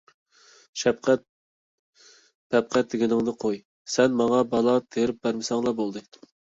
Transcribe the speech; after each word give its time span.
شەپقەت- 0.83 1.23
پەپقەت 2.55 2.91
دېگىنىڭنى 2.95 3.37
قوي، 3.45 3.63
سەن 3.99 4.21
ماڭا 4.25 4.45
بالا 4.57 4.79
تېرىپ 4.97 5.27
بەرمىسەڭلا 5.29 5.81
بولدى. 5.83 6.07